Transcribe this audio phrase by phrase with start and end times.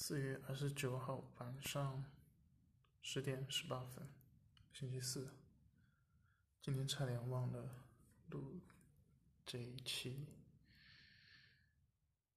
[0.00, 2.04] 四月二十九号晚上
[3.02, 4.08] 十点十八分，
[4.72, 5.34] 星期四。
[6.62, 7.84] 今天差点忘了
[8.30, 8.60] 录
[9.44, 10.24] 这一期。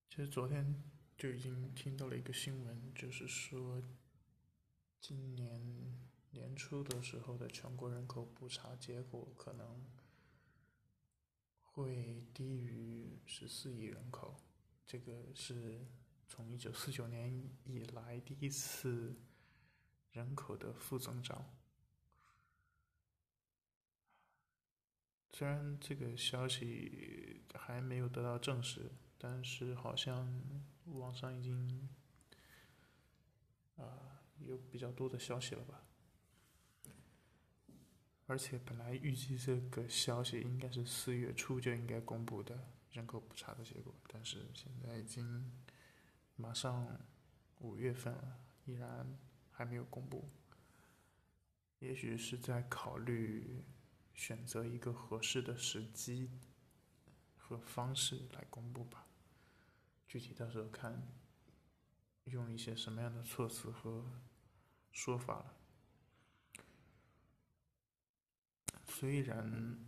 [0.10, 0.84] 其实昨天
[1.16, 3.80] 就已经听到了一个新闻，就是说
[5.00, 6.00] 今年
[6.32, 9.86] 年初的时候的全国人口普查结果可能
[11.62, 14.36] 会低于十四亿人口，
[14.88, 15.86] 这个是。
[16.34, 19.14] 从一九四九年以来第一次
[20.14, 21.54] 人口的负增长，
[25.34, 30.42] 虽然这个消息还没有得到证实，但是好像
[30.86, 31.90] 网上已经
[33.76, 35.84] 啊有比较多的消息了吧。
[38.28, 45.52] 而且本来预计这个消息应该是四月初就应该公布的人口普查的结果，但是现在已经。
[46.36, 47.00] 马上
[47.60, 49.18] 五月份了，依然
[49.52, 50.28] 还没有公布。
[51.80, 53.64] 也许是在考虑
[54.14, 56.30] 选择一个合适的时机
[57.38, 59.06] 和方式来公布吧。
[60.08, 61.08] 具体到时候看
[62.26, 64.06] 用一些什么样的措辞和
[64.92, 65.54] 说法了。
[68.86, 69.80] 虽然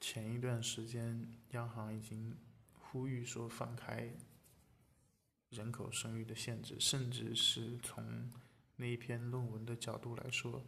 [0.00, 2.36] 前一段时间央行已经
[2.72, 4.12] 呼吁说放开。
[5.50, 8.30] 人口生育的限制，甚至是从
[8.76, 10.66] 那一篇论文的角度来说，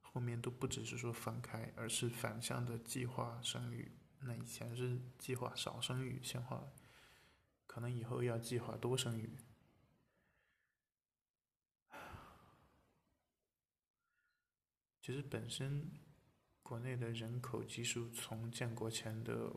[0.00, 3.90] 后面都不只是说放开，而是反向的计划生育。
[4.20, 6.56] 那以前是计划少生育，现在
[7.66, 9.36] 可能以后要计划多生育。
[15.00, 15.90] 其实本身
[16.62, 19.52] 国内的人口基数从建国前的。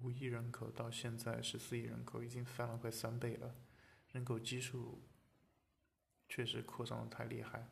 [0.00, 3.54] 五亿人口到现在十四亿人口，已经翻了快三倍了，
[4.12, 5.02] 人口基数
[6.28, 7.68] 确实扩张的太厉害。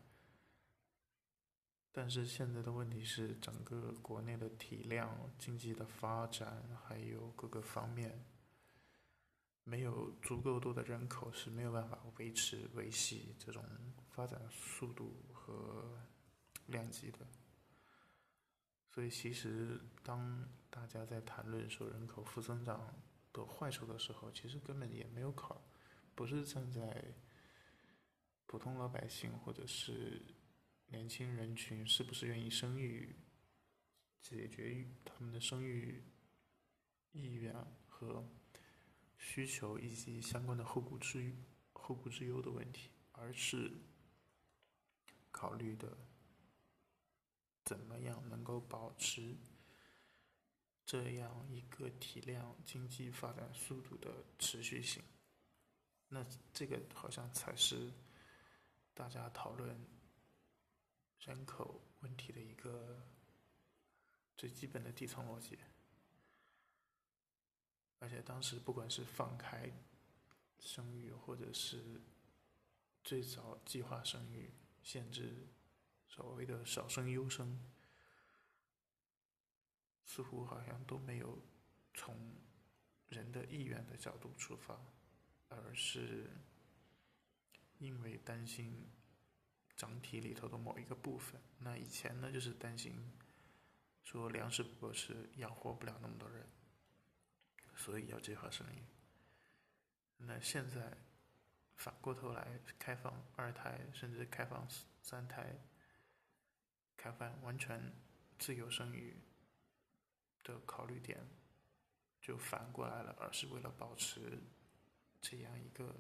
[1.93, 8.25] 但是现在的问题是，整个国内的体量、经济的发展，还有各个方面，
[9.65, 13.65] 没有足够多的人口是没有办法维持维系这种
[14.11, 15.99] 发展速度和
[16.67, 17.21] 量级的。
[18.97, 22.95] 所以，其实当大家在谈论说人口负增长
[23.31, 25.63] 的坏处的时候，其实根本也没有考，
[26.15, 27.05] 不是站在
[28.47, 30.23] 普通老百姓或者是
[30.87, 33.15] 年轻人群是不是愿意生育，
[34.23, 36.03] 解决他们的生育
[37.13, 37.55] 意愿
[37.87, 38.27] 和
[39.19, 41.35] 需求以及相关的后顾之
[41.75, 43.73] 后顾之忧的问题，而是
[45.31, 45.99] 考虑的。
[47.67, 49.37] 怎么样能够保持
[50.85, 55.03] 这样一个体量、经济发展速度的持续性？
[56.07, 57.93] 那这个好像才是
[58.95, 59.77] 大家讨论
[61.19, 63.05] 人口问题的一个
[64.37, 65.59] 最基本的底层逻辑。
[67.99, 69.69] 而且当时不管是放开
[70.61, 72.01] 生育，或者是
[73.03, 74.55] 最早计划生育、
[74.85, 75.49] 限制。
[76.09, 77.61] 所谓的少生优生，
[80.05, 81.39] 似乎好像都没有
[81.95, 82.17] 从
[83.09, 84.81] 人的意愿的角度出发，
[85.49, 86.31] 而是
[87.79, 88.89] 因为担心
[89.77, 91.41] 整体里头的某一个部分。
[91.59, 93.13] 那以前呢，就是担心
[94.03, 96.47] 说粮食不够吃，养活不了那么多人，
[97.75, 98.83] 所以要计划生育。
[100.19, 100.97] 那现在
[101.75, 104.67] 反过头来开放二胎，甚至开放
[105.03, 105.59] 三胎。
[107.43, 107.93] 完全
[108.39, 109.17] 自由生育
[110.45, 111.27] 的考虑点
[112.21, 114.39] 就反过来了，而是为了保持
[115.21, 115.95] 这样一个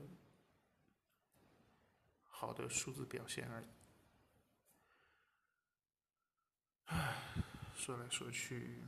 [2.24, 3.66] 好的数字表现而已。
[6.86, 7.16] 唉，
[7.76, 8.82] 说来说去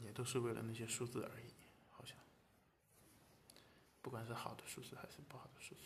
[0.00, 1.52] 也都是为了那些数字而已，
[1.90, 2.18] 好像
[4.02, 5.82] 不管是好的数字还是不好的数字。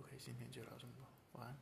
[0.00, 1.54] OK，今天就聊这么多，晚安。